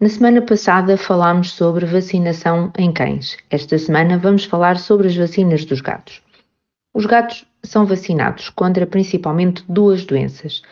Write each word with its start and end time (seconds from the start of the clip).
Na 0.00 0.08
semana 0.08 0.40
passada 0.40 0.96
falámos 0.96 1.52
sobre 1.52 1.84
vacinação 1.84 2.72
em 2.78 2.90
cães. 2.90 3.36
Esta 3.50 3.76
semana 3.76 4.16
vamos 4.16 4.46
falar 4.46 4.78
sobre 4.78 5.08
as 5.08 5.14
vacinas 5.14 5.66
dos 5.66 5.82
gatos. 5.82 6.22
Os 6.94 7.04
gatos 7.04 7.44
são 7.62 7.84
vacinados 7.84 8.48
contra 8.48 8.86
principalmente 8.86 9.62
duas 9.68 10.06
doenças: 10.06 10.62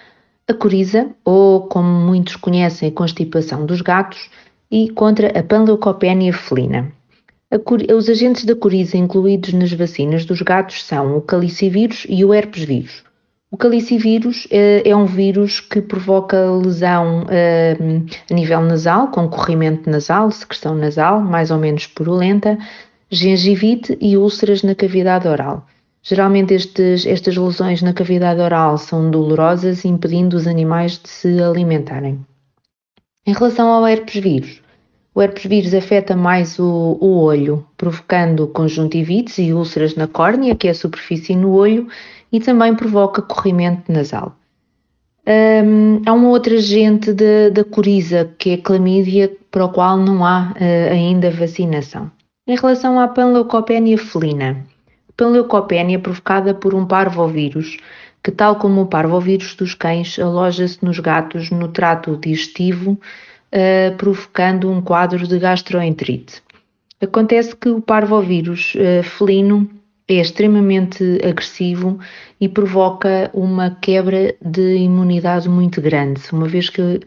a 0.49 0.55
coriza, 0.55 1.11
ou 1.27 1.67
como 1.67 1.91
muitos 1.91 2.37
conhecem, 2.37 2.89
a 2.89 2.93
constipação 2.93 3.67
dos 3.67 3.83
gatos, 3.83 4.31
e 4.71 4.89
contra 4.93 5.39
a 5.39 5.43
panleucopenia 5.43 6.33
felina. 6.33 6.91
Os 7.95 8.09
agentes 8.09 8.47
da 8.47 8.57
coriza 8.57 8.97
incluídos 8.97 9.53
nas 9.53 9.75
vacinas 9.75 10.25
dos 10.25 10.41
gatos 10.41 10.83
são 10.83 11.19
o 11.19 11.21
calicivírus 11.21 12.07
e 12.09 12.25
o 12.25 12.33
herpes 12.33 12.65
vírus. 12.65 13.05
O 13.51 13.57
calicivírus 13.57 14.47
é, 14.51 14.87
é 14.87 14.95
um 14.95 15.07
vírus 15.07 15.59
que 15.59 15.81
provoca 15.81 16.51
lesão 16.51 17.23
uh, 17.23 18.07
a 18.31 18.35
nível 18.35 18.61
nasal, 18.61 19.09
com 19.09 19.27
corrimento 19.27 19.89
nasal, 19.89 20.31
secreção 20.31 20.75
nasal, 20.75 21.23
mais 21.23 21.51
ou 21.51 21.57
menos 21.57 21.87
purulenta, 21.87 22.59
gengivite 23.11 23.97
e 24.03 24.19
úlceras 24.19 24.63
na 24.63 24.75
cavidade 24.75 25.27
oral. 25.27 25.67
Geralmente 26.03 26.53
estes, 26.53 27.07
estas 27.07 27.37
lesões 27.37 27.81
na 27.81 27.95
cavidade 27.95 28.41
oral 28.41 28.77
são 28.77 29.11
dolorosas, 29.11 29.83
impedindo 29.85 30.37
os 30.37 30.47
animais 30.47 30.99
de 30.99 31.09
se 31.09 31.43
alimentarem. 31.43 32.21
Em 33.27 33.33
relação 33.33 33.69
ao 33.69 33.87
herpes 33.87 34.23
vírus, 34.23 34.63
o 35.15 35.23
herpes 35.23 35.47
vírus 35.47 35.75
afeta 35.75 36.15
mais 36.15 36.59
o, 36.59 36.99
o 37.01 37.21
olho, 37.21 37.67
provocando 37.77 38.47
conjuntivites 38.47 39.39
e 39.39 39.53
úlceras 39.53 39.97
na 39.97 40.07
córnea, 40.07 40.55
que 40.55 40.69
é 40.69 40.71
a 40.71 40.75
superfície 40.75 41.35
no 41.35 41.53
olho, 41.53 41.89
e 42.33 42.41
também 42.41 42.75
provoca 42.75 43.23
corrimento 43.23 43.91
nasal. 43.91 44.37
Um, 45.27 46.01
há 46.07 46.13
uma 46.15 46.31
outra 46.31 46.55
agente 46.55 47.13
da 47.13 47.63
coriza, 47.63 48.31
que 48.39 48.51
é 48.51 48.55
a 48.55 48.63
clamídia, 48.63 49.31
para 49.51 49.67
o 49.67 49.69
qual 49.69 49.99
não 49.99 50.25
há 50.25 50.55
uh, 50.55 50.93
ainda 50.93 51.31
vacinação. 51.31 52.11
Em 52.47 52.57
relação 52.57 52.99
à 52.99 53.07
panleucopenia 53.07 53.99
felina, 53.99 54.65
panleucopenia 55.19 55.99
provocada 55.99 56.55
por 56.55 56.75
um 56.75 56.87
parvovírus, 56.87 57.77
que 58.23 58.31
tal 58.31 58.57
como 58.57 58.81
o 58.81 58.87
parvovírus 58.87 59.55
dos 59.55 59.75
cães, 59.75 60.19
aloja-se 60.19 60.83
nos 60.83 60.99
gatos 60.99 61.51
no 61.51 61.69
trato 61.69 62.17
digestivo, 62.17 62.93
uh, 62.93 63.97
provocando 63.99 64.71
um 64.71 64.81
quadro 64.81 65.27
de 65.27 65.39
gastroenterite. 65.39 66.43
Acontece 67.03 67.55
que 67.55 67.69
o 67.69 67.83
parvovírus 67.83 68.75
uh, 68.77 69.03
felino 69.03 69.69
é 70.09 70.15
extremamente 70.15 71.21
agressivo 71.23 71.99
e 72.41 72.49
provoca 72.49 73.31
uma 73.35 73.71
quebra 73.71 74.35
de 74.41 74.77
imunidade 74.77 75.49
muito 75.49 75.83
grande, 75.83 76.23
uma 76.33 76.49
vez 76.49 76.71
que, 76.71 77.01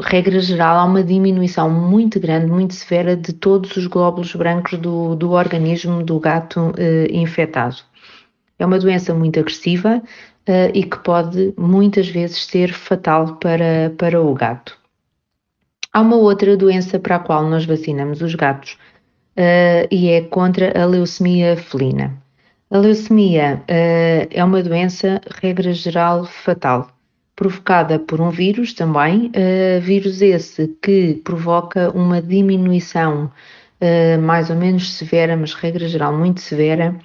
regra 0.00 0.38
geral, 0.40 0.76
há 0.78 0.84
uma 0.84 1.02
diminuição 1.02 1.70
muito 1.70 2.20
grande, 2.20 2.46
muito 2.46 2.74
severa 2.74 3.16
de 3.16 3.32
todos 3.32 3.74
os 3.76 3.86
glóbulos 3.86 4.34
brancos 4.34 4.78
do, 4.78 5.16
do 5.16 5.30
organismo 5.30 6.02
do 6.02 6.20
gato 6.20 6.72
eh, 6.76 7.08
infectado. 7.10 7.76
É 8.58 8.66
uma 8.66 8.78
doença 8.78 9.14
muito 9.14 9.40
agressiva 9.40 10.02
eh, 10.46 10.70
e 10.74 10.82
que 10.84 10.98
pode 10.98 11.54
muitas 11.56 12.08
vezes 12.08 12.44
ser 12.44 12.72
fatal 12.72 13.36
para, 13.36 13.94
para 13.96 14.20
o 14.20 14.34
gato. 14.34 14.76
Há 15.92 16.00
uma 16.02 16.16
outra 16.16 16.54
doença 16.58 16.98
para 16.98 17.16
a 17.16 17.20
qual 17.20 17.48
nós 17.48 17.64
vacinamos 17.64 18.20
os 18.20 18.34
gatos, 18.34 18.76
uh, 19.36 19.86
e 19.90 20.08
é 20.10 20.22
contra 20.22 20.72
a 20.80 20.84
leucemia 20.86 21.56
felina. 21.56 22.16
A 22.70 22.78
leucemia 22.78 23.62
uh, 23.62 24.28
é 24.30 24.42
uma 24.42 24.62
doença, 24.62 25.20
regra 25.40 25.72
geral, 25.72 26.24
fatal, 26.24 26.88
provocada 27.36 27.98
por 27.98 28.20
um 28.20 28.30
vírus 28.30 28.72
também, 28.72 29.30
uh, 29.30 29.80
vírus 29.80 30.22
esse 30.22 30.68
que 30.82 31.20
provoca 31.22 31.90
uma 31.90 32.20
diminuição 32.20 33.30
mais 34.22 34.48
ou 34.48 34.56
menos 34.56 34.94
severa, 34.94 35.36
mas 35.36 35.52
regra 35.52 35.86
geral 35.86 36.10
muito 36.10 36.40
severa, 36.40 36.96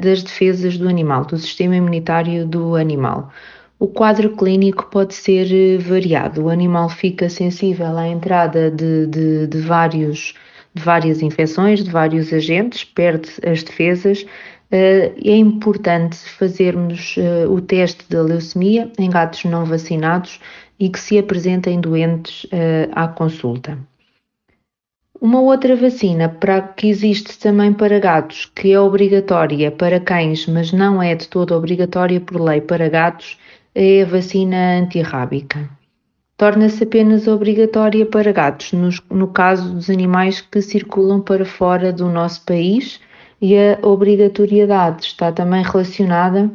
das 0.00 0.22
defesas 0.22 0.78
do 0.78 0.88
animal, 0.88 1.26
do 1.26 1.36
sistema 1.36 1.76
imunitário 1.76 2.46
do 2.46 2.76
animal. 2.76 3.30
O 3.78 3.86
quadro 3.86 4.34
clínico 4.34 4.86
pode 4.90 5.12
ser 5.12 5.76
variado. 5.80 6.44
O 6.44 6.48
animal 6.48 6.88
fica 6.88 7.28
sensível 7.28 7.98
à 7.98 8.08
entrada 8.08 8.70
de, 8.70 9.06
de, 9.06 9.46
de 9.46 9.58
vários 9.58 10.34
de 10.74 10.82
várias 10.82 11.22
infecções, 11.22 11.84
de 11.84 11.90
vários 11.90 12.32
agentes, 12.32 12.84
perde 12.84 13.30
as 13.46 13.62
defesas. 13.62 14.22
Uh, 14.22 15.12
é 15.22 15.36
importante 15.36 16.16
fazermos 16.16 17.16
uh, 17.18 17.52
o 17.52 17.60
teste 17.60 18.04
da 18.08 18.22
leucemia 18.22 18.90
em 18.98 19.10
gatos 19.10 19.44
não 19.44 19.66
vacinados 19.66 20.40
e 20.80 20.88
que 20.88 20.98
se 20.98 21.18
apresentem 21.18 21.78
doentes 21.78 22.44
uh, 22.44 22.90
à 22.92 23.06
consulta. 23.06 23.78
Uma 25.20 25.40
outra 25.40 25.76
vacina 25.76 26.28
para, 26.28 26.60
que 26.62 26.88
existe 26.88 27.38
também 27.38 27.72
para 27.72 28.00
gatos, 28.00 28.46
que 28.46 28.72
é 28.72 28.80
obrigatória 28.80 29.70
para 29.70 30.00
cães, 30.00 30.46
mas 30.46 30.72
não 30.72 31.02
é 31.02 31.14
de 31.14 31.28
todo 31.28 31.54
obrigatória 31.54 32.20
por 32.20 32.40
lei 32.40 32.60
para 32.60 32.88
gatos, 32.88 33.38
é 33.74 34.02
a 34.02 34.06
vacina 34.06 34.78
antirrábica 34.78 35.68
torna-se 36.42 36.82
apenas 36.82 37.28
obrigatória 37.28 38.04
para 38.04 38.32
gatos, 38.32 38.72
no, 38.72 38.88
no 39.08 39.28
caso 39.28 39.74
dos 39.74 39.88
animais 39.88 40.40
que 40.40 40.60
circulam 40.60 41.20
para 41.20 41.44
fora 41.44 41.92
do 41.92 42.10
nosso 42.10 42.44
país 42.44 42.98
e 43.40 43.56
a 43.56 43.78
obrigatoriedade 43.80 45.06
está 45.06 45.30
também 45.30 45.62
relacionada 45.62 46.50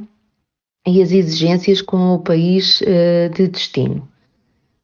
e 0.86 1.02
as 1.02 1.14
exigências 1.14 1.82
com 1.82 2.16
o 2.16 2.20
país 2.20 2.82
uh, 2.82 3.34
de 3.34 3.48
destino. 3.48 4.06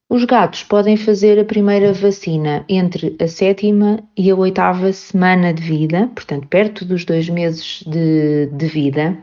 Os 0.09 0.23
gatos 0.23 0.63
podem 0.63 0.95
fazer 0.95 1.37
a 1.37 1.43
primeira 1.43 1.91
vacina 1.91 2.63
entre 2.69 3.13
a 3.19 3.27
sétima 3.27 3.99
e 4.15 4.31
a 4.31 4.35
oitava 4.37 4.93
semana 4.93 5.53
de 5.53 5.63
vida, 5.63 6.09
portanto, 6.15 6.47
perto 6.47 6.85
dos 6.85 7.03
dois 7.03 7.27
meses 7.27 7.83
de, 7.85 8.45
de 8.45 8.67
vida, 8.67 9.17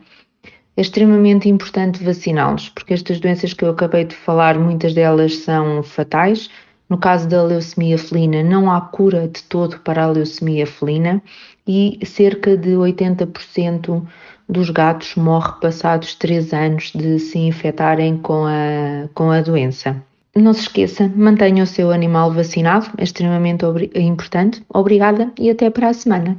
é 0.81 0.83
extremamente 0.83 1.47
importante 1.47 2.03
vaciná-los, 2.03 2.71
porque 2.71 2.95
estas 2.95 3.21
doenças 3.21 3.53
que 3.53 3.63
eu 3.63 3.69
acabei 3.69 4.03
de 4.03 4.15
falar, 4.15 4.59
muitas 4.59 4.95
delas 4.95 5.37
são 5.37 5.83
fatais. 5.83 6.49
No 6.89 6.97
caso 6.97 7.29
da 7.29 7.43
leucemia 7.43 7.99
felina, 7.99 8.43
não 8.43 8.71
há 8.71 8.81
cura 8.81 9.29
de 9.29 9.43
todo 9.43 9.79
para 9.81 10.05
a 10.05 10.11
leucemia 10.11 10.67
felina 10.67 11.23
e 11.69 11.99
cerca 12.07 12.57
de 12.57 12.71
80% 12.71 14.03
dos 14.49 14.71
gatos 14.71 15.17
morre 15.17 15.53
passados 15.61 16.15
3 16.15 16.55
anos 16.55 16.93
de 16.95 17.19
se 17.19 17.39
infectarem 17.39 18.17
com 18.17 18.47
a, 18.47 19.07
com 19.13 19.31
a 19.31 19.43
doença. 19.43 20.03
Não 20.35 20.55
se 20.55 20.63
esqueça, 20.63 21.13
mantenha 21.15 21.63
o 21.63 21.67
seu 21.67 21.91
animal 21.91 22.33
vacinado, 22.33 22.87
é 22.97 23.05
extremamente 23.05 23.67
importante. 23.97 24.63
Obrigada 24.73 25.31
e 25.39 25.51
até 25.51 25.69
para 25.69 25.91
a 25.91 25.93
semana. 25.93 26.39